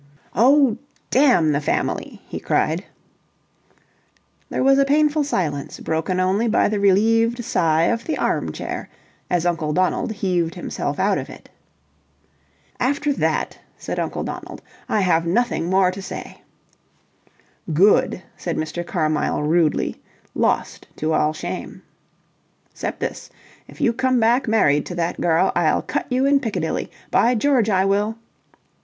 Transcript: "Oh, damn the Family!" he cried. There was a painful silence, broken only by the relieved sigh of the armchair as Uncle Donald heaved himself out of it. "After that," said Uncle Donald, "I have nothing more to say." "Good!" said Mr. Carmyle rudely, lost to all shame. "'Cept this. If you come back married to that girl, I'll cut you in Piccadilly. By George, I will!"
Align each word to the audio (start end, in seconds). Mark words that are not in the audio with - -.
"Oh, 0.33 0.79
damn 1.11 1.51
the 1.51 1.61
Family!" 1.61 2.23
he 2.27 2.39
cried. 2.39 2.85
There 4.49 4.63
was 4.63 4.79
a 4.79 4.83
painful 4.83 5.23
silence, 5.23 5.79
broken 5.79 6.19
only 6.19 6.47
by 6.47 6.69
the 6.69 6.79
relieved 6.79 7.45
sigh 7.45 7.83
of 7.83 8.05
the 8.05 8.17
armchair 8.17 8.89
as 9.29 9.45
Uncle 9.45 9.73
Donald 9.73 10.13
heaved 10.13 10.55
himself 10.55 10.97
out 10.99 11.19
of 11.19 11.29
it. 11.29 11.49
"After 12.79 13.13
that," 13.13 13.59
said 13.77 13.99
Uncle 13.99 14.23
Donald, 14.23 14.63
"I 14.89 15.01
have 15.01 15.27
nothing 15.27 15.69
more 15.69 15.91
to 15.91 16.01
say." 16.01 16.41
"Good!" 17.71 18.23
said 18.35 18.57
Mr. 18.57 18.83
Carmyle 18.83 19.43
rudely, 19.43 20.01
lost 20.33 20.87
to 20.95 21.13
all 21.13 21.31
shame. 21.31 21.83
"'Cept 22.73 23.01
this. 23.01 23.29
If 23.67 23.79
you 23.79 23.93
come 23.93 24.19
back 24.19 24.47
married 24.47 24.87
to 24.87 24.95
that 24.95 25.21
girl, 25.21 25.51
I'll 25.55 25.83
cut 25.83 26.07
you 26.11 26.25
in 26.25 26.39
Piccadilly. 26.39 26.89
By 27.11 27.35
George, 27.35 27.69
I 27.69 27.85
will!" 27.85 28.17